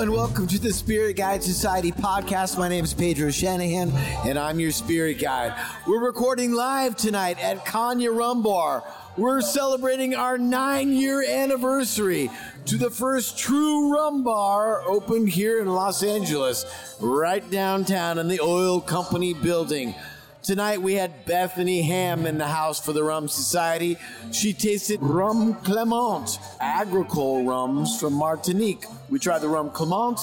[0.00, 2.56] and welcome to the Spirit Guide Society podcast.
[2.56, 3.90] My name is Pedro Shanahan,
[4.26, 5.54] and I'm your spirit guide.
[5.86, 8.82] We're recording live tonight at Caña Rum Bar.
[9.18, 12.30] We're celebrating our nine year anniversary
[12.64, 16.64] to the first true rum bar opened here in Los Angeles,
[16.98, 19.94] right downtown in the oil company building.
[20.42, 23.98] Tonight we had Bethany Ham in the house for the Rum Society.
[24.32, 28.84] She tasted Rum Clement, agricole rums from Martinique.
[29.10, 30.18] We tried the Rum Clement,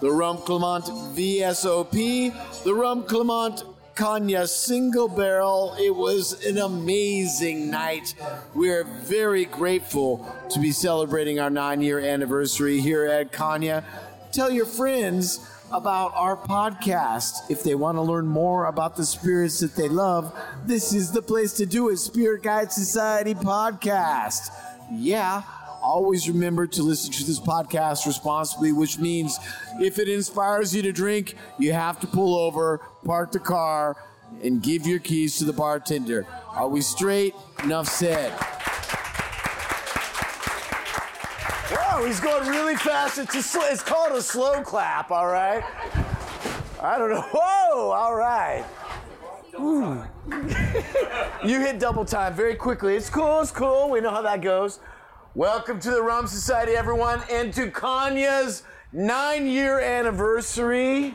[0.00, 0.84] the Rum Clement
[1.16, 3.64] VSOP, the Rum Clement
[3.94, 5.74] Caña single barrel.
[5.78, 8.14] It was an amazing night.
[8.54, 13.84] We're very grateful to be celebrating our nine year anniversary here at Caña.
[14.32, 17.50] Tell your friends about our podcast.
[17.50, 21.22] If they want to learn more about the spirits that they love, this is the
[21.22, 21.96] place to do it.
[21.96, 24.50] Spirit Guide Society podcast.
[24.90, 25.42] Yeah.
[25.82, 29.38] Always remember to listen to this podcast responsibly, which means
[29.80, 33.96] if it inspires you to drink, you have to pull over, park the car,
[34.44, 36.26] and give your keys to the bartender.
[36.48, 37.34] Are we straight?
[37.64, 38.32] Enough said.
[42.04, 43.18] He's going really fast.
[43.18, 45.62] It's, a sl- it's called a slow clap, all right?
[46.82, 47.20] I don't know.
[47.32, 48.64] Whoa, all right.
[51.44, 52.94] You hit double time very quickly.
[52.94, 53.90] It's cool, it's cool.
[53.90, 54.78] We know how that goes.
[55.34, 61.14] Welcome to the Rum Society, everyone, and to Caña's nine year anniversary.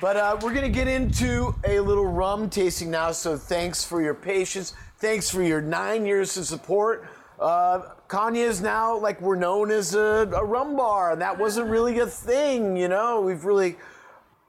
[0.00, 4.00] But uh, we're going to get into a little rum tasting now, so thanks for
[4.00, 4.72] your patience.
[4.96, 7.06] Thanks for your nine years of support.
[7.38, 11.68] Uh, Caña is now like we're known as a, a rum bar, and that wasn't
[11.68, 13.20] really a thing, you know.
[13.20, 13.76] We've really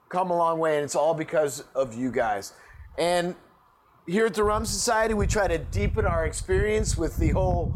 [0.07, 2.53] come a long way, and it's all because of you guys.
[2.97, 3.35] And
[4.07, 7.75] here at the Rum Society, we try to deepen our experience with the whole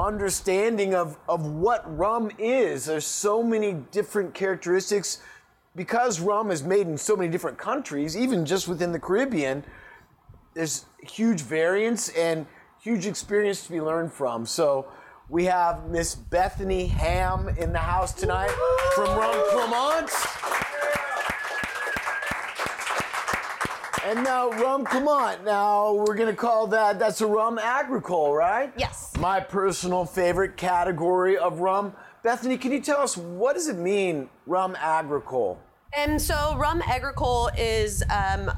[0.00, 2.86] understanding of, of what rum is.
[2.86, 5.20] There's so many different characteristics
[5.76, 9.64] because rum is made in so many different countries, even just within the Caribbean,
[10.54, 12.46] there's huge variance and
[12.80, 14.46] huge experience to be learned from.
[14.46, 14.86] So
[15.28, 18.50] we have Miss Bethany Ham in the house tonight
[18.94, 20.10] from Rum Clement.
[24.06, 25.44] And now Rum Clement.
[25.44, 28.70] Now we're gonna call that that's a rum agricole, right?
[28.76, 29.10] Yes.
[29.18, 31.94] My personal favorite category of rum.
[32.24, 35.60] Bethany, can you tell us what does it mean, rum agricole?
[35.94, 38.50] And so rum agricole is um,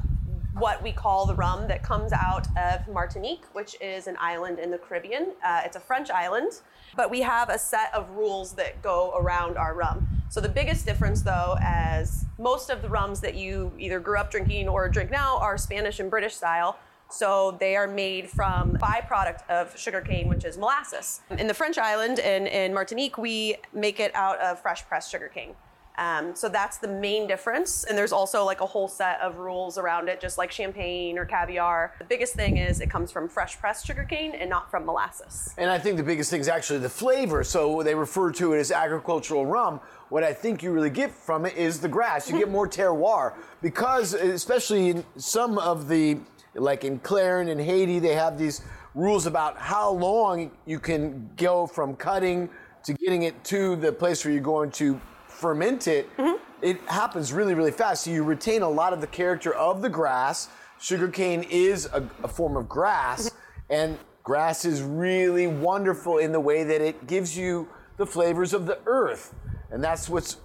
[0.53, 4.71] what we call the rum that comes out of Martinique, which is an island in
[4.71, 5.33] the Caribbean.
[5.45, 6.61] Uh, it's a French island,
[6.95, 10.07] but we have a set of rules that go around our rum.
[10.29, 14.31] So the biggest difference, though, as most of the rums that you either grew up
[14.31, 16.79] drinking or drink now are Spanish and British style.
[17.09, 21.21] So they are made from byproduct of sugarcane, which is molasses.
[21.37, 25.55] In the French island and in Martinique, we make it out of fresh pressed sugarcane.
[25.97, 27.83] Um, so that's the main difference.
[27.83, 31.25] And there's also like a whole set of rules around it, just like champagne or
[31.25, 31.95] caviar.
[31.97, 35.55] The biggest thing is it comes from fresh pressed sugarcane and not from molasses.
[35.57, 37.43] And I think the biggest thing is actually the flavor.
[37.43, 39.79] So they refer to it as agricultural rum.
[40.09, 42.29] What I think you really get from it is the grass.
[42.29, 46.19] You get more terroir because, especially in some of the,
[46.57, 48.61] like in Clairin and Haiti, they have these
[48.95, 52.49] rules about how long you can go from cutting
[52.83, 56.15] to getting it to the place where you're going to ferment it.
[56.17, 56.41] Mm-hmm.
[56.61, 58.03] It happens really, really fast.
[58.05, 60.49] So you retain a lot of the character of the grass.
[60.79, 63.73] Sugarcane is a, a form of grass, mm-hmm.
[63.73, 68.65] and grass is really wonderful in the way that it gives you the flavors of
[68.65, 69.33] the earth.
[69.71, 70.37] And that's what's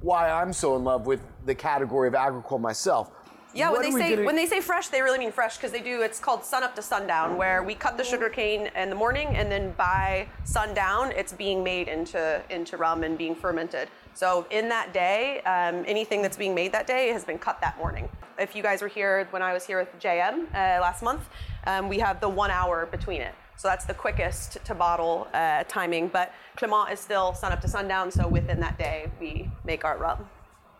[0.00, 3.10] why I'm so in love with the category of agricole myself.
[3.54, 6.02] Yeah, when they say when they say fresh, they really mean fresh because they do.
[6.02, 9.28] It's called sun up to sundown, where we cut the sugar cane in the morning,
[9.28, 13.88] and then by sundown, it's being made into into rum and being fermented.
[14.12, 17.78] So in that day, um, anything that's being made that day has been cut that
[17.78, 18.08] morning.
[18.38, 21.22] If you guys were here when I was here with JM uh, last month,
[21.66, 23.34] um, we have the one hour between it.
[23.56, 26.08] So that's the quickest to bottle uh, timing.
[26.08, 29.98] But Clement is still sun up to sundown, so within that day, we make our
[29.98, 30.28] rum.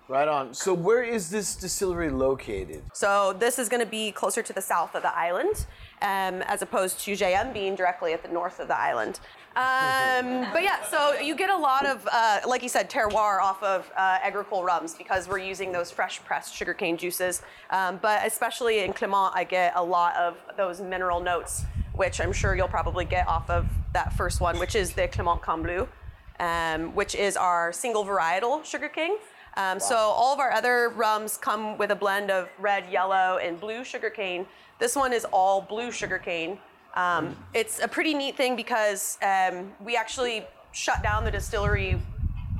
[0.09, 0.55] Right on.
[0.55, 2.83] So where is this distillery located?
[2.95, 5.67] So this is going to be closer to the south of the island,
[6.01, 9.21] um, as opposed to JM being directly at the north of the island.
[9.55, 13.63] Um, but yeah, so you get a lot of, uh, like you said, terroir off
[13.63, 17.43] of uh, agricole rums because we're using those fresh pressed sugarcane juices.
[17.69, 22.33] Um, but especially in Clement, I get a lot of those mineral notes, which I'm
[22.33, 25.89] sure you'll probably get off of that first one, which is the Clement Canne Bleue,
[26.41, 29.19] um, which is our single varietal sugarcane.
[29.57, 33.59] Um, So all of our other rums come with a blend of red, yellow, and
[33.61, 34.47] blue sugarcane.
[34.79, 36.59] This one is all blue sugarcane.
[36.95, 42.01] Um, it's a pretty neat thing because um, we actually shut down the distillery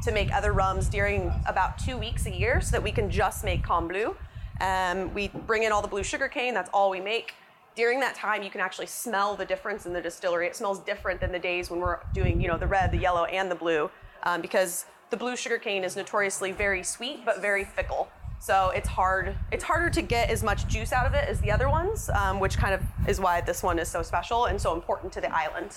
[0.03, 3.45] to make other rums during about two weeks a year so that we can just
[3.45, 4.17] make Canne Bleue.
[4.61, 7.35] Um, we bring in all the blue sugar cane, that's all we make.
[7.75, 10.47] During that time, you can actually smell the difference in the distillery.
[10.47, 13.25] It smells different than the days when we're doing, you know, the red, the yellow,
[13.27, 13.89] and the blue,
[14.25, 18.09] um, because the blue sugar cane is notoriously very sweet but very fickle.
[18.41, 19.37] So it's hard.
[19.51, 22.39] It's harder to get as much juice out of it as the other ones, um,
[22.39, 25.35] which kind of is why this one is so special and so important to the
[25.35, 25.75] island.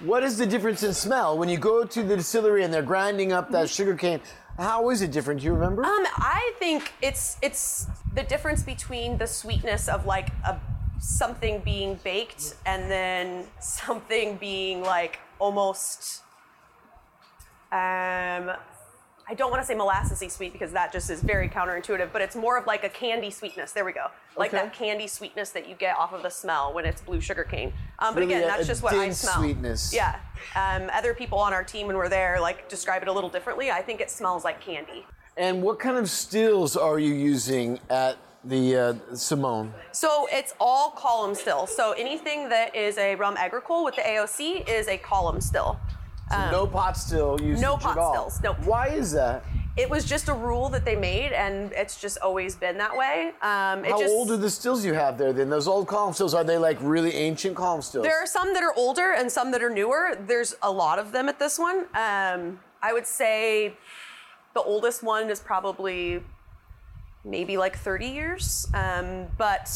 [0.00, 3.32] What is the difference in smell when you go to the distillery and they're grinding
[3.32, 4.20] up that sugar cane?
[4.58, 5.40] How is it different?
[5.40, 5.84] Do you remember?
[5.84, 10.60] Um, I think it's it's the difference between the sweetness of like a
[11.00, 16.23] something being baked and then something being like almost
[17.74, 18.56] um
[19.26, 22.36] I don't want to say molassesy sweet because that just is very counterintuitive, but it's
[22.36, 23.72] more of like a candy sweetness.
[23.72, 24.08] There we go.
[24.36, 24.62] Like Okay.
[24.62, 27.72] that candy sweetness that you get off of the smell when it's blue sugar cane.
[28.00, 29.36] Um, but Really again, a- that's a just what I dense smell.
[29.36, 29.94] sweetness.
[29.94, 30.16] Yeah.
[30.54, 33.70] Um, other people on our team when we're there like describe it a little differently.
[33.70, 35.06] I think it smells like candy.
[35.38, 39.72] and what kind of stills are you using at the uh, Simone?
[39.92, 41.66] So it's all column still.
[41.66, 45.80] So anything that is a rum agricole with the AOC is a column still.
[46.30, 48.12] No pot still usage Um, no at pot all.
[48.30, 48.56] stills, nope.
[48.64, 49.44] Why is that?
[49.76, 53.32] It was just a rule that they made, and it's just always been that way.
[53.42, 55.50] Um, it How just, old are the stills you have there then?
[55.50, 58.04] Those old column stills, are they like really ancient column stills?
[58.04, 60.16] There are some that are older and some that are newer.
[60.28, 61.86] There's a lot of them at this one.
[61.94, 63.74] Um, I would say
[64.54, 66.22] the oldest one is probably
[67.24, 69.68] maybe like 30 years, um, but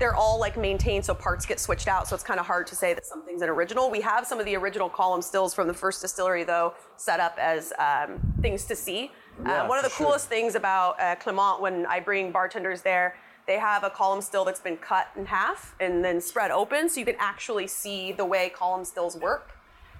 [0.00, 2.08] they're all like maintained, so parts get switched out.
[2.08, 3.90] So it's kind of hard to say that something's an original.
[3.90, 7.36] We have some of the original column stills from the first distillery, though, set up
[7.38, 9.12] as um, things to see.
[9.44, 10.06] Yeah, uh, one of the for sure.
[10.06, 13.14] coolest things about uh, Clement when I bring bartenders there,
[13.46, 16.98] they have a column still that's been cut in half and then spread open, so
[16.98, 19.52] you can actually see the way column stills work.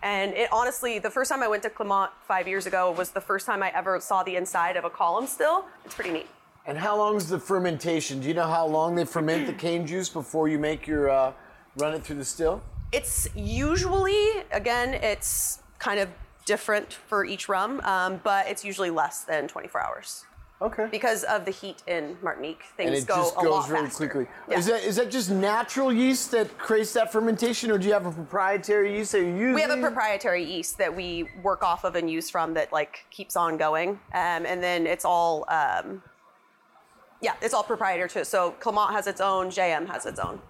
[0.03, 3.21] And it honestly, the first time I went to Clement five years ago was the
[3.21, 5.67] first time I ever saw the inside of a column still.
[5.85, 6.27] It's pretty neat.
[6.67, 8.21] And how long is the fermentation?
[8.21, 11.33] Do you know how long they ferment the cane juice before you make your uh,
[11.77, 12.63] run it through the still?
[12.93, 16.09] It's usually, again, it's kind of
[16.45, 20.25] different for each rum, um, but it's usually less than 24 hours
[20.61, 20.89] Okay.
[20.91, 22.63] because of the heat in Martinique.
[22.77, 24.09] Things and it go just a goes lot very faster.
[24.09, 24.27] quickly.
[24.49, 24.59] Yeah.
[24.59, 28.05] Is that is that just natural yeast that creates that fermentation, or do you have
[28.07, 29.55] a proprietary yeast that you use?
[29.55, 33.07] we have a proprietary yeast that we work off of and use from that like
[33.11, 35.45] keeps on going, um, and then it's all.
[35.49, 36.03] Um,
[37.21, 38.25] yeah, it's all proprietary too.
[38.25, 40.41] So Clement has its own, JM has its own.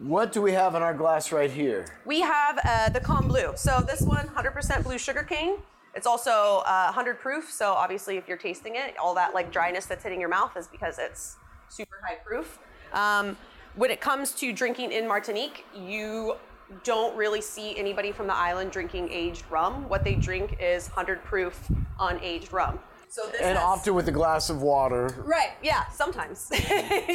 [0.00, 1.86] What do we have in our glass right here?
[2.04, 3.56] We have uh, the Canne Bleue.
[3.56, 5.58] So this one, 100% blue sugar cane.
[5.94, 7.50] It's also uh, 100 proof.
[7.50, 10.66] So obviously, if you're tasting it, all that like dryness that's hitting your mouth is
[10.66, 11.36] because it's
[11.68, 12.58] super high proof.
[12.92, 13.36] Um,
[13.76, 16.36] when it comes to drinking in Martinique, you
[16.84, 19.88] don't really see anybody from the island drinking aged rum.
[19.88, 21.68] What they drink is 100 proof
[22.00, 22.78] unaged rum.
[23.12, 25.14] So this And has- often with a glass of water.
[25.26, 25.50] Right.
[25.62, 25.86] Yeah.
[25.88, 26.38] Sometimes.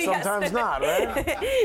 [0.06, 1.18] Sometimes not, right?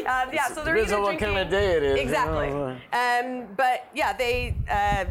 [0.06, 2.48] um, yeah, so they're Depends either on what kind of day it is, you Exactly.
[2.48, 5.04] know, Um, but yeah, they uh,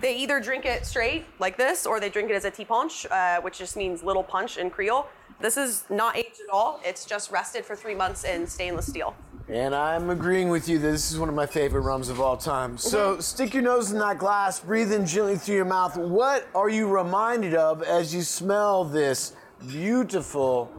[0.00, 3.06] they either drink it straight like this, or they drink it as a ti' punch,
[3.12, 5.06] uh, which just means little punch in Creole.
[5.38, 6.80] This is not aged at all.
[6.84, 9.14] It's just rested for three months in stainless steel.
[9.50, 12.36] And I'm agreeing with you that this is one of my favorite rums of all
[12.36, 12.78] time.
[12.78, 13.20] So Mm-hmm.
[13.20, 15.96] stick your nose in that glass, breathe in gently through your mouth.
[15.96, 19.34] What are you reminded of as you smell this
[19.66, 20.70] beautiful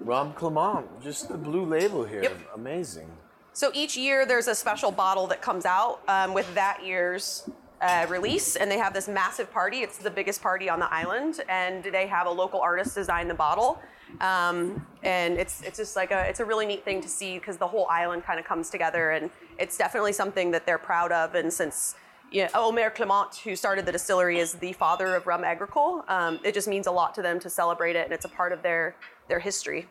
[0.00, 0.86] rum Clement?
[1.02, 2.24] Just the blue label here.
[2.24, 2.38] Yep.
[2.56, 3.10] Amazing.
[3.54, 7.48] So each year there's a special bottle that comes out um, with that year's
[7.80, 9.78] uh, release, and they have this massive party.
[9.78, 13.34] It's the biggest party on the island, and they have a local artist design the
[13.34, 13.80] bottle.
[14.20, 17.56] Um, and it's it's just like a it's a really neat thing to see because
[17.56, 21.34] the whole island kind of comes together, and it's definitely something that they're proud of.
[21.34, 21.96] And since
[22.30, 26.40] you know, Omer Clement, who started the distillery, is the father of rum agricole, um,
[26.44, 28.62] it just means a lot to them to celebrate it, and it's a part of
[28.62, 28.96] their
[29.28, 29.86] their history.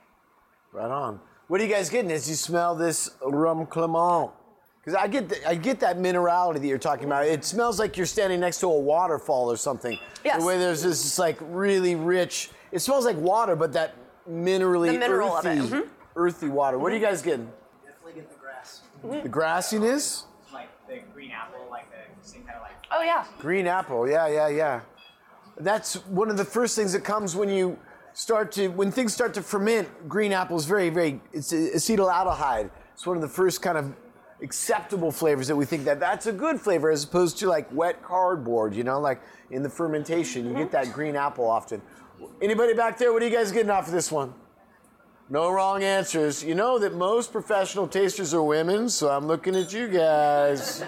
[0.72, 1.20] Right on.
[1.48, 4.32] What are you guys getting as you smell this rum Clement?
[4.80, 7.26] Because I get the, I get that minerality that you're talking about.
[7.26, 10.00] It smells like you're standing next to a waterfall or something.
[10.26, 10.40] Yes.
[10.40, 12.50] The way there's this like really rich.
[12.72, 13.94] It smells like water, but that
[14.30, 15.88] minerally The mineral of earthy, it, mhm.
[16.16, 16.78] earthy water.
[16.78, 17.52] What are you guys getting?
[17.86, 18.82] Definitely get the grass.
[19.02, 20.24] The grassiness,
[20.54, 22.76] Like the green apple, like the same kind of like.
[22.92, 23.26] Oh yeah.
[23.40, 24.08] green apple.
[24.08, 24.82] Yeah, yeah, yeah.
[25.58, 27.78] That's one of the first things that comes when you
[28.14, 30.08] start to when things start to ferment.
[30.08, 31.20] Green apple is very, very.
[31.34, 32.70] It's acetaldehyde.
[32.94, 33.94] It's one of the first kind of
[34.42, 38.02] acceptable flavors that we think that that's a good flavor as opposed to like wet
[38.04, 38.76] cardboard.
[38.76, 41.82] You know, like in the fermentation, you get that green apple often.
[42.42, 43.14] Anybody back there?
[43.14, 44.34] What are you guys getting off of this one?
[45.30, 46.44] No wrong answers.
[46.44, 50.84] You know that most professional tasters are women, so I'm looking at you guys.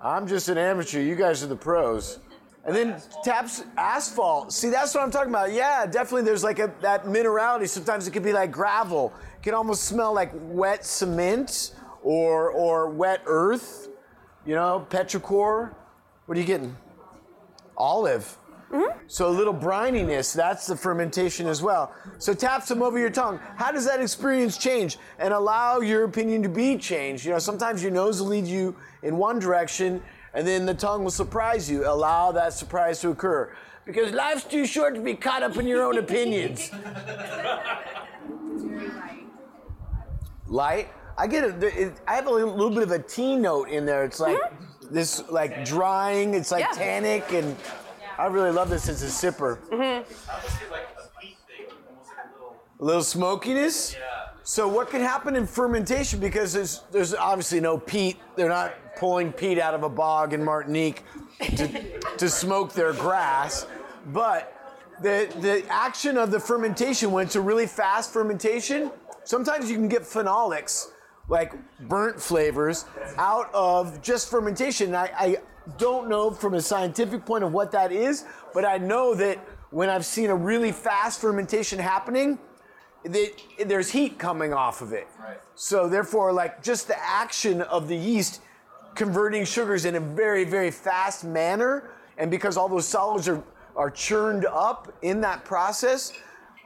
[0.00, 1.00] I'm just an amateur.
[1.00, 2.18] You guys are the pros.
[2.64, 4.52] And then taps asphalt.
[4.52, 5.52] See, that's what I'm talking about.
[5.52, 6.22] Yeah, definitely.
[6.22, 7.68] There's like a, that minerality.
[7.68, 9.12] Sometimes it could be like gravel.
[9.36, 13.88] It can almost smell like wet cement or or wet earth.
[14.44, 15.74] You know, petrichor.
[16.26, 16.76] What are you getting?
[17.76, 18.36] Olive.
[19.06, 21.94] So a little brininess, that's the fermentation as well.
[22.18, 23.38] So tap some over your tongue.
[23.56, 27.26] How does that experience change and allow your opinion to be changed?
[27.26, 30.02] You know, sometimes your nose will lead you in one direction
[30.34, 31.86] and then the tongue will surprise you.
[31.86, 33.54] Allow that surprise to occur.
[33.84, 36.70] Because life's too short to be caught up in your own opinions.
[40.46, 40.88] Light.
[41.18, 41.62] I get it.
[41.62, 44.04] it- I have a little, bit of a tea note in there.
[44.04, 44.94] It's like mm-hmm.
[44.94, 46.32] this, like drying.
[46.34, 46.72] It's like Yeah.
[46.72, 47.56] tannic, and
[48.22, 49.58] I really love this as a sipper.
[52.78, 53.96] A little smokiness.
[54.44, 56.20] So what can happen in fermentation?
[56.20, 58.18] Because there's there's obviously no peat.
[58.36, 61.02] They're not pulling peat out of a bog in Martinique
[61.40, 63.66] to, to smoke their grass,
[64.12, 64.56] but
[65.02, 68.92] the the action of the fermentation when it's a really fast fermentation,
[69.24, 70.92] sometimes you can get phenolics
[71.28, 71.54] like
[71.88, 72.84] burnt flavors
[73.18, 74.94] out of just fermentation.
[74.94, 75.36] I, I
[75.78, 79.38] don't know from a scientific point of what that is, but I know that
[79.70, 82.38] when I've seen a really fast fermentation happening,
[83.04, 83.30] that
[83.66, 85.08] there's heat coming off of it.
[85.54, 88.40] So therefore, like just the action of the yeast
[88.94, 93.42] converting sugars in a very, very fast manner, and because all those solids are
[93.74, 96.12] are churned up in that process,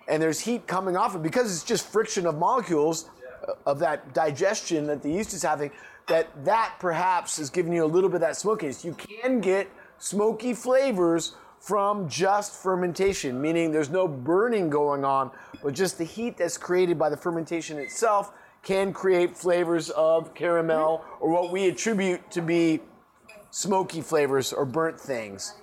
[0.08, 3.08] and there's heat coming off it, because it's just friction of molecules
[3.64, 5.70] of that digestion that the yeast is having,
[6.08, 8.84] that that perhaps is giving you a little bit of that smokiness.
[8.84, 15.30] You can get smoky flavors from just fermentation, meaning there's no burning going on,
[15.62, 21.04] but just the heat that's created by the fermentation itself can create flavors of caramel
[21.20, 22.80] or what we attribute to be
[23.50, 25.54] smoky flavors or burnt things.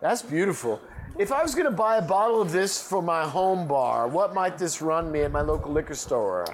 [0.00, 0.80] That's beautiful.
[1.18, 4.34] If I was going to buy a bottle of this for my home bar, what
[4.34, 6.44] might this run me at my local liquor store?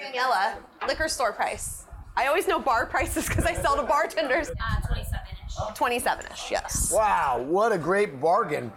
[0.00, 0.56] Daniela,
[0.86, 1.86] liquor store price.
[2.16, 4.50] I always know bar prices because I sell to bartenders.
[4.50, 5.54] Uh, 27-ish.
[5.76, 6.92] 27-ish, yes.
[6.92, 8.72] Wow, what a great bargain.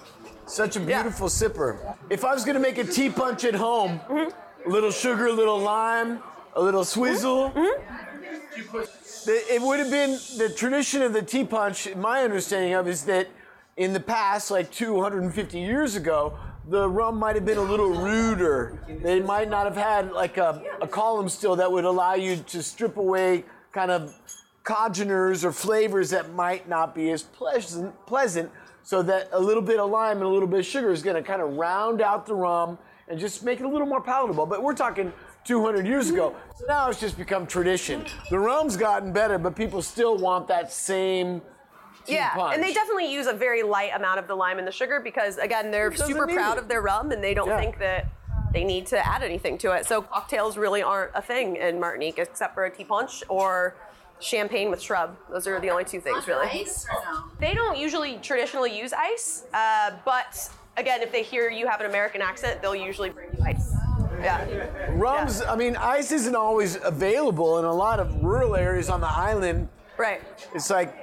[0.46, 1.96] Such a beautiful sipper.
[2.10, 4.70] If I was going to make a ti' punch at home, mm-hmm.
[4.70, 6.20] a little sugar, a little lime,
[6.56, 7.00] a little mm-hmm.
[7.00, 8.76] swizzle, mm-hmm.
[9.26, 13.06] the- it would have been the tradition of the ti' punch, my understanding of is
[13.06, 13.30] that
[13.78, 18.80] in the past, like 250 years ago, the rum might have been a little ruder.
[18.88, 22.64] They might not have had like a, a column still that would allow you to
[22.64, 24.14] strip away kind of
[24.64, 28.50] congeners or flavors that might not be as pleasant, pleasant
[28.84, 31.16] so that a little bit of lime and a little bit of sugar is going
[31.16, 32.78] to kind of round out the rum
[33.08, 34.46] and just make it a little more palatable.
[34.46, 35.12] But we're talking
[35.44, 36.36] 200 years ago.
[36.56, 38.06] So now it's just become tradition.
[38.30, 41.42] The rum's gotten better, but people still want that same
[42.08, 42.56] Yeah, punch.
[42.56, 45.38] and they definitely use a very light amount of the lime and the sugar because,
[45.38, 46.62] again, they're super proud it.
[46.64, 47.60] of their rum and they don't Yeah.
[47.60, 48.06] think that
[48.52, 49.86] they need to add anything to it.
[49.86, 53.76] So cocktails really aren't a thing in Martinique except for a ti' punch or
[54.20, 55.16] champagne with shrub.
[55.30, 56.48] Those are the only two things, really.
[56.48, 57.24] Ice or no?
[57.40, 61.88] They don't usually traditionally use ice, uh, but again, if they hear you have an
[61.88, 63.74] American accent, they'll usually bring you ice.
[64.22, 64.46] Yeah.
[64.92, 69.10] Rums, I mean, ice isn't always available in a lot of rural areas on the
[69.12, 69.68] island.
[69.98, 70.22] Right.
[70.54, 71.03] It's like,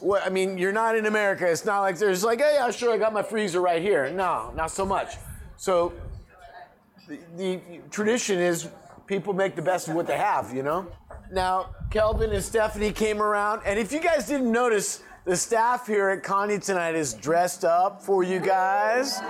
[0.00, 1.50] what, I mean, you're not in America.
[1.50, 4.10] It's not like there's like, hey, yeah, sure, I got my freezer right here.
[4.10, 5.16] No, not so much.
[5.56, 5.92] So
[7.08, 7.60] the, the
[7.90, 8.68] tradition is
[9.06, 10.86] people make the best of what they have, you know?
[11.30, 16.10] Now, Kelvin and Stephanie came around, and if you guys didn't notice, the staff here
[16.10, 19.20] at Caña tonight is dressed up for you guys.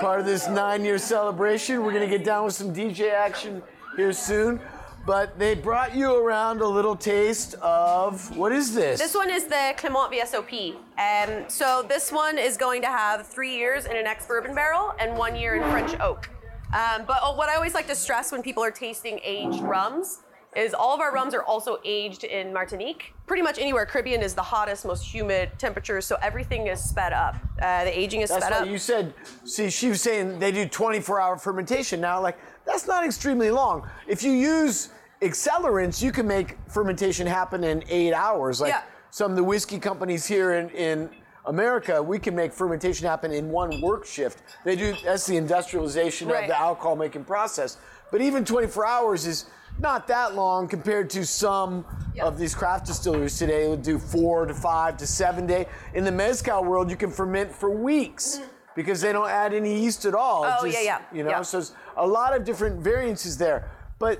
[0.00, 1.84] Part of this nine year celebration.
[1.84, 3.62] We're going to get down with some DJ action
[3.96, 4.58] here soon.
[5.04, 9.00] But they brought you around a little taste of what is this?
[9.00, 10.76] This one is the Clement VSOP.
[10.96, 14.94] Um, so this one is going to have three years in an ex bourbon barrel
[15.00, 16.30] and one year in French oak.
[16.72, 20.20] Um, but what I always like to stress when people are tasting aged rums
[20.56, 23.14] is all of our rums are also aged in Martinique.
[23.26, 23.86] Pretty much anywhere.
[23.86, 27.36] Caribbean is the hottest, most humid temperatures, so everything is sped up.
[27.60, 28.68] Uh, the aging is That's sped up.
[28.68, 29.14] you said.
[29.44, 32.20] See, she was saying they do 24 hour fermentation now.
[32.20, 33.88] Like that's not extremely long.
[34.06, 34.90] If you use
[35.20, 38.60] accelerants, you can make fermentation happen in eight hours.
[38.60, 38.82] Like Yeah.
[39.10, 41.10] some of the whiskey companies here in, in
[41.46, 44.42] America, we can make fermentation happen in one work shift.
[44.64, 44.94] They do.
[45.04, 47.78] That's the industrialization of the alcohol making process.
[48.10, 49.46] But even 24 hours is
[49.78, 51.84] not that long compared to some
[52.20, 55.66] of these craft distilleries today would do four to five to seven day.
[55.94, 58.36] In the mezcal world, you can ferment for weeks.
[58.36, 58.48] Mm-hmm.
[58.74, 60.46] because they don't add any yeast at all.
[60.46, 61.42] Oh, yeah, yeah, You know, yeah.
[61.42, 63.70] so it's a lot of different variances there.
[63.98, 64.18] But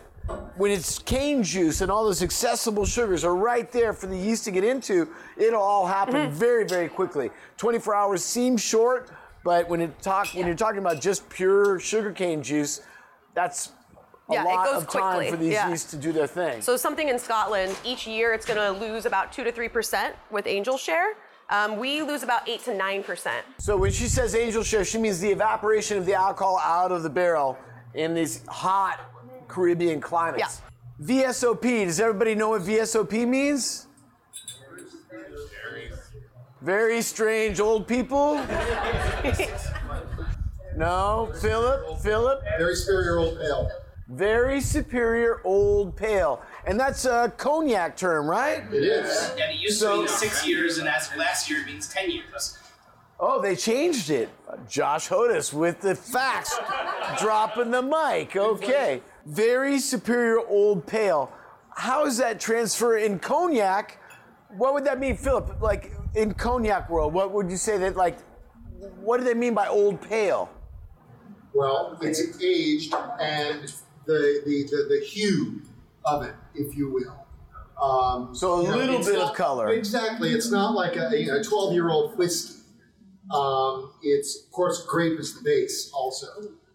[0.56, 4.44] when it's cane juice and all those accessible sugars are right there for the yeast
[4.44, 6.34] to get into, it'll all happen Mm-hmm.
[6.34, 7.30] very, very quickly.
[7.56, 9.10] 24 hours seems short,
[9.44, 12.80] but when it talk when you're talking about just pure sugarcane juice,
[13.34, 13.72] that's
[14.30, 15.68] a Yeah, it lot goes of time quickly, for these yeah.
[15.68, 16.62] yeasts to do their thing.
[16.62, 20.14] So something in Scotland, each year it's going to lose about two to three percent
[20.30, 21.14] with Angel Share.
[21.50, 23.44] Um, we lose about eight to nine percent.
[23.58, 27.02] So when she says angel share, she means the evaporation of the alcohol out of
[27.02, 27.58] the barrel
[27.94, 29.00] in these hot
[29.48, 30.62] Caribbean climates.
[31.02, 33.86] VSOP, does everybody know what VSOP means?
[36.60, 38.34] Very strange old people?
[40.76, 43.68] no, Philip, Philip, Very superior old ale.
[44.16, 46.42] Very superior old pale.
[46.66, 48.62] And that's a cognac term, right?
[48.72, 49.32] It is.
[49.36, 51.88] Yeah, it used So- to mean six years, and as of last year, it means
[51.88, 52.58] ten years.
[53.18, 54.28] Oh, they changed it.
[54.68, 56.58] Josh Hodis with the facts,
[57.20, 58.34] dropping the mic.
[58.36, 59.00] Okay.
[59.26, 61.32] Very superior old pale.
[61.76, 63.98] How does that transfer in cognac?
[64.56, 65.62] What would that mean, Philip?
[65.62, 68.18] Like in cognac world, what would you say that like?
[69.00, 70.50] What do they mean by old pale?
[71.54, 73.72] Well, it's aged and
[74.06, 75.62] the, the, the, the hue
[76.04, 77.26] of it, if you will.
[77.82, 79.70] Um, So a you know, little bit of color.
[79.70, 80.32] Exactly.
[80.32, 82.60] It's not like a 12 year old whiskey.
[83.32, 86.26] Um, it's, of course, grape is the base also.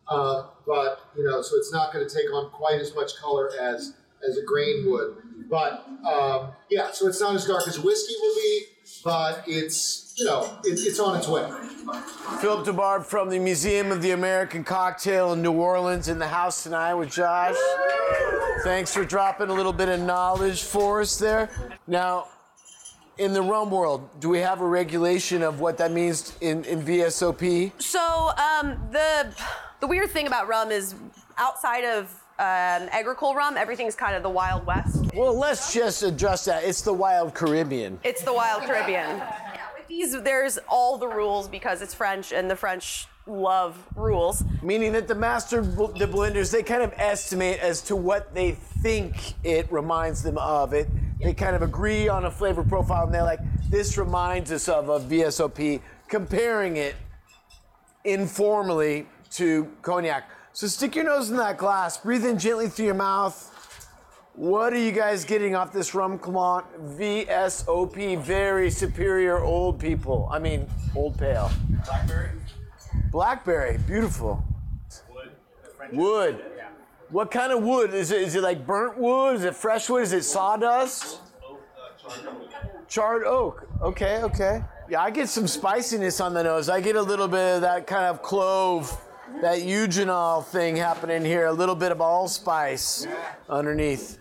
[0.08, 3.52] Uh, but, you know, so it's not going to take on quite as much color
[3.60, 3.94] as,
[4.28, 5.18] as a grain would.
[5.50, 8.66] But, um, yeah, so it's not as dark as a whiskey will be,
[9.04, 11.48] but it's, you know, it, it's on its way.
[12.42, 16.64] Philip Dobard from the Museum of the American Cocktail in New Orleans in the house
[16.64, 17.56] tonight with Josh.
[18.64, 21.50] Thanks for dropping a little bit of knowledge for us there.
[21.86, 22.30] Now,
[23.20, 26.82] in the rum world, do we have a regulation of what that means in, in
[26.82, 27.72] VSOP?
[27.82, 29.34] So um, the
[29.80, 30.96] the weird thing about rum is
[31.38, 35.06] outside of um, agricole rum, everything's kind of the Wild West.
[35.16, 36.64] Well, let's just address that.
[36.64, 38.00] It's the wild Caribbean.
[38.04, 39.24] It's the Wild Caribbean.
[39.88, 44.44] These there's all the rules because it's French and the French love rules.
[44.62, 48.52] Meaning that the master bl- the blenders they kind of estimate as to what they
[48.52, 50.74] think it reminds them of.
[50.74, 50.88] It
[51.22, 54.90] they kind of agree on a flavor profile and they're like, this reminds us of
[54.90, 56.96] a VSOP, comparing it
[58.04, 60.30] informally to cognac.
[60.54, 63.54] So stick your nose in that glass, breathe in gently through your mouth.
[64.38, 66.64] What are you guys getting off this rum Clement
[66.96, 68.22] VSOP?
[68.22, 70.30] Very superior old people.
[70.32, 71.50] I mean, old pale.
[71.84, 72.30] Blackberry.
[73.10, 74.44] Blackberry, beautiful.
[75.12, 75.32] Wood.
[75.92, 76.46] Wood.
[77.10, 77.96] What kind of wood?
[77.96, 79.38] Is it, is it like burnt wood?
[79.38, 80.04] Is it fresh wood?
[80.04, 81.20] Is it sawdust?
[82.88, 83.68] Charred oak.
[83.82, 84.64] Okay, okay.
[84.88, 86.70] Yeah, I get some spiciness on the nose.
[86.70, 88.96] I get a little bit of that kind of clove,
[89.42, 91.48] that eugenol thing happening here.
[91.48, 93.08] A little bit of allspice
[93.50, 94.20] underneath.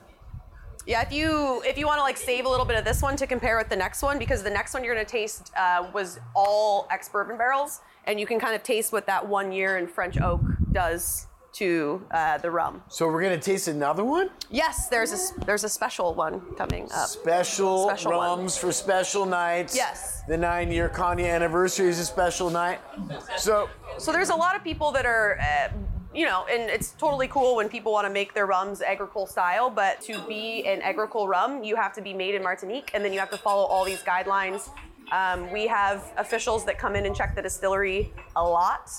[0.87, 3.16] Yeah, if you if you want to like save a little bit of this one
[3.16, 6.20] to compare with the next one, because the next one you're gonna taste uh, was
[6.35, 9.88] all ex bourbon barrels, and you can kind of taste what that one year in
[9.88, 12.83] French oak does to uh, the rum.
[12.88, 14.31] So we're gonna taste another one?
[14.51, 17.09] Yes, there's a there's a special one coming up.
[17.09, 18.38] Special, Special one.
[18.40, 19.75] rums for special nights.
[19.75, 20.22] Yes.
[20.29, 22.79] The nine year Cognac anniversary is a special night.
[23.38, 23.68] So
[23.99, 25.68] So there's a lot of people that are, uh,
[26.17, 29.69] you know, and it's totally cool when people want to make their rums agricole style,
[29.69, 33.13] but to be an agricole rum, you have to be made in Martinique, and then
[33.13, 34.71] you have to follow all these guidelines.
[35.13, 38.91] Um, we have officials that come in and check the distillery a lot.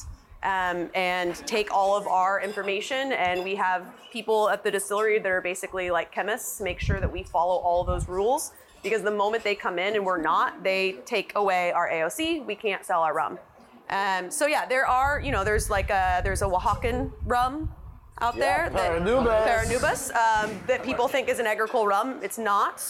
[0.44, 5.28] Um, and take all of our information, and we have people at the distillery that
[5.28, 8.54] are basically like chemists, make sure that we follow all those rules.
[8.84, 12.46] Because the moment they come in and we're not, they take away our AOC.
[12.46, 13.40] We can't sell our rum.
[13.89, 17.71] Um, so yeah, there are, you know, there's like a there's a Oaxacan rum
[18.19, 20.12] out Yeah, there, that- Paranubes.
[20.15, 22.19] Um, that people think is an agricole rum.
[22.21, 22.84] It's not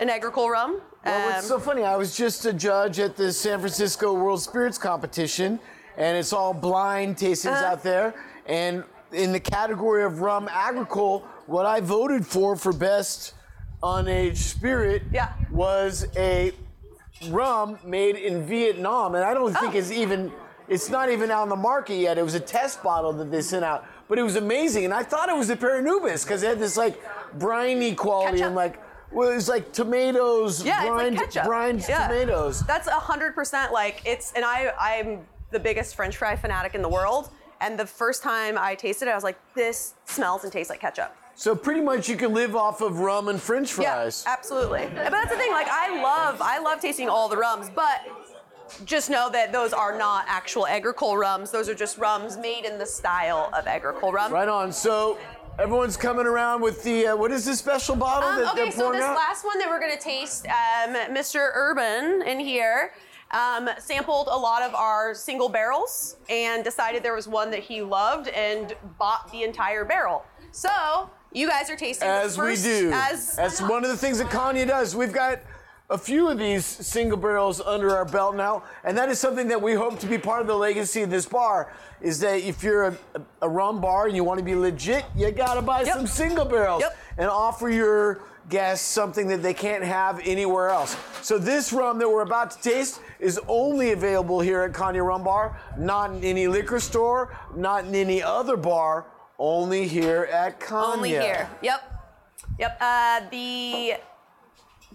[0.00, 0.80] an agricole rum.
[1.04, 1.84] Well, Um, so funny?
[1.84, 5.60] I was just a judge at the San Francisco World Spirits Competition,
[5.96, 7.66] and it's all blind tastings Uh-huh.
[7.72, 8.14] out there.
[8.46, 13.34] And in the category of rum agricole, what I voted for for best
[13.82, 15.28] unaged spirit Yeah.
[15.50, 16.52] was a
[17.28, 19.78] rum made in Vietnam, and I don't think Oh.
[19.78, 20.32] it's even.
[20.70, 22.16] It's not even out on the market yet.
[22.16, 25.02] It was a test bottle that they sent out, but it was amazing, and I
[25.02, 26.98] thought it was a Paranubes because it had this like
[27.38, 28.46] briny quality Ketchup.
[28.46, 28.80] and like
[29.12, 31.44] well, it was like tomatoes, yeah, brined, it's like ketchup.
[31.48, 32.06] brined Yeah.
[32.06, 32.60] tomatoes.
[32.60, 36.82] That's a hundred percent like it's, and I I'm the biggest French fry fanatic in
[36.82, 37.30] the world.
[37.62, 40.80] And the first time I tasted it, I was like, this smells and tastes like
[40.80, 41.14] ketchup.
[41.34, 44.22] So pretty much you can live off of rum and French fries.
[44.26, 44.88] Yeah, absolutely.
[44.94, 45.50] But that's the thing.
[45.52, 48.00] Like I love, I love tasting all the rums, but
[48.84, 51.50] just know that those are not actual agricole rums.
[51.50, 54.32] Those are just rums made in the style of agricole rum.
[54.32, 54.72] Right on.
[54.72, 55.18] So
[55.58, 58.72] everyone's coming around with the uh, what is this special bottle Um, that okay, they're
[58.72, 59.16] pouring so this out?
[59.16, 61.50] last one that we're gonna taste, um, Mr.
[61.54, 62.92] Urban in here
[63.30, 67.82] um, sampled a lot of our single barrels and decided there was one that he
[67.82, 70.24] loved and bought the entire barrel.
[70.52, 72.90] So you guys are tasting as first, we do.
[72.92, 74.96] As That's one of the things that Caña does.
[74.96, 75.38] We've got
[75.90, 79.60] a few of these single barrels under our belt now, and that is something that
[79.60, 81.72] we hope to be part of the legacy of this bar.
[82.00, 82.96] Is that if you're a,
[83.42, 85.96] a rum bar and you want to be legit, you gotta buy Yep.
[85.96, 86.96] some single barrels Yep.
[87.18, 90.96] and offer your guests something that they can't have anywhere else.
[91.22, 95.24] So this rum that we're about to taste is only available here at Caña Rum
[95.24, 99.06] Bar, not in any liquor store, not in any other bar,
[99.38, 100.94] only here at Caña.
[100.94, 101.48] only here.
[101.62, 101.80] Yep.
[102.58, 102.78] Yep.
[102.80, 103.94] Uh, the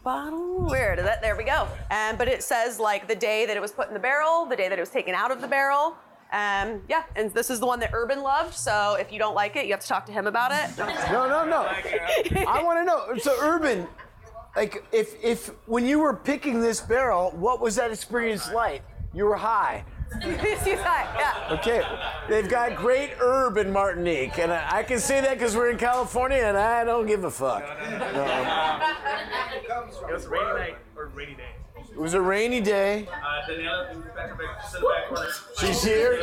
[0.05, 1.21] bottle, where did that?
[1.21, 1.67] There we go.
[1.89, 4.55] Um, but it says like the day that it was put in the barrel, the
[4.55, 5.97] day that it was taken out of the barrel.
[6.31, 8.53] Um, yeah, and this is the one that Urban loved.
[8.53, 10.77] So if you don't like it, you have to talk to him about it.
[11.11, 11.63] No, no, no.
[12.47, 13.17] I want to know.
[13.17, 13.87] So, Urban,
[14.55, 18.83] like, if if when you were picking this barrel, what was that experience like?
[19.13, 19.85] You were high.
[20.21, 21.47] yeah.
[21.51, 21.81] Okay,
[22.29, 25.77] they've got great herb in Martinique, and I, I can say that because we're in
[25.77, 27.63] California, and I don't give a fuck.
[30.07, 31.49] It was a rainy night or rainy day.
[31.91, 33.07] It was a rainy day.
[33.07, 35.29] Uh, Daniela, back, back, sit in the back corner.
[35.59, 36.17] She's here.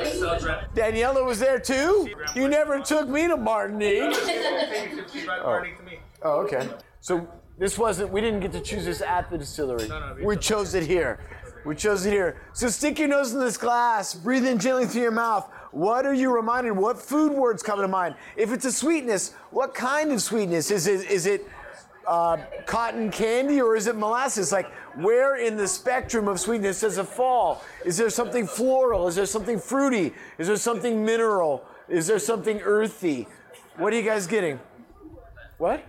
[0.75, 2.11] Daniela was there too.
[2.35, 4.15] You never took me to Martinique.
[4.15, 5.99] She's right partying to me.
[6.23, 6.69] Oh, okay.
[7.01, 7.27] So
[7.59, 8.11] this wasn't.
[8.13, 9.89] We didn't get to choose this at the distillery.
[9.89, 11.21] no, we we chose chose it here.
[11.65, 12.41] We chose it here.
[12.53, 14.15] So stick your nose in this glass.
[14.15, 15.49] Breathe in gently through your mouth.
[15.71, 16.73] What are you reminded?
[16.73, 18.15] What food words come to mind?
[18.37, 21.09] If it's a sweetness, what kind of sweetness is it?
[21.11, 21.47] Is it
[22.07, 24.53] uh, cotton candy or is it molasses?
[24.53, 27.63] Like where in the spectrum of sweetness does it fall?
[27.85, 29.09] Is there something floral?
[29.09, 30.13] Is there something fruity?
[30.39, 31.65] Is there something mineral?
[31.89, 33.27] Is there something earthy?
[33.77, 34.61] What are you guys getting?
[35.59, 35.85] What?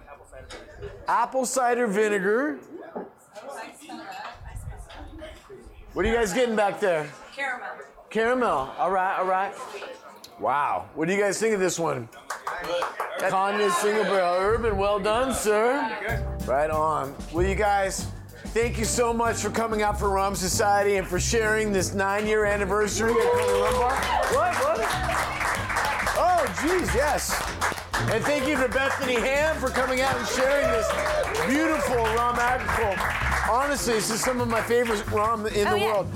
[1.08, 2.60] Apple cider vinegar.
[5.94, 7.08] What are you guys getting back there?
[7.36, 7.68] Caramel.
[8.10, 8.74] Caramel.
[8.80, 9.54] All right, all right.
[10.40, 10.90] Wow.
[10.96, 12.10] What do you guys think of this one?
[13.20, 14.78] Caña single barrel urban.
[14.78, 16.28] Well done, sir.
[16.46, 17.16] Right on.
[17.32, 18.08] Well, you guys,
[18.48, 22.46] thank you so much for coming out for Rum Society and for sharing this nine-year
[22.46, 23.96] anniversary at Caña Rum Bar.
[24.34, 24.56] What?
[24.56, 24.80] What?
[26.16, 27.32] Oh, geez, yes.
[28.12, 30.88] And thank you to Bethany Ham for coming out and sharing this
[31.48, 32.96] beautiful rum agricole.
[33.50, 35.86] Honestly, this is some of my favorite rum in Oh, the yeah.
[35.86, 36.08] world.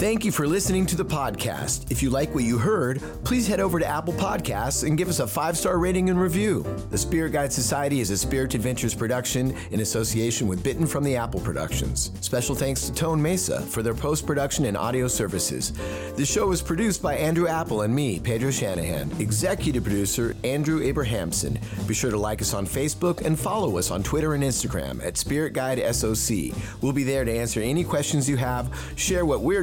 [0.00, 1.90] Thank you for listening to the podcast.
[1.90, 5.20] If you like what you heard, please head over to Apple Podcasts and give us
[5.20, 6.64] a five star rating and review.
[6.88, 11.16] The Spirit Guide Society is a Spirit Adventures production in association with Bitten from the
[11.16, 12.12] Apple Productions.
[12.22, 15.74] Special thanks to Tone Mesa for their post production and audio services.
[16.16, 19.12] The show is produced by Andrew Apple and me, Pedro Shanahan.
[19.20, 21.58] Executive producer, Andrew Abrahamson.
[21.86, 25.18] Be sure to like us on Facebook and follow us on Twitter and Instagram at
[25.18, 26.56] Spirit Guide SOC.
[26.80, 29.62] We'll be there to answer any questions you have, share what we're